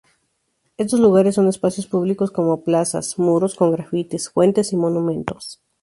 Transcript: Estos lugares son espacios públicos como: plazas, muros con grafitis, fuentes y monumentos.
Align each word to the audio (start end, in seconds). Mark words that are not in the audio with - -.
Estos 0.77 0.99
lugares 0.99 1.35
son 1.35 1.47
espacios 1.47 1.85
públicos 1.85 2.31
como: 2.31 2.63
plazas, 2.63 3.19
muros 3.19 3.53
con 3.53 3.71
grafitis, 3.71 4.31
fuentes 4.31 4.73
y 4.73 4.75
monumentos. 4.75 5.61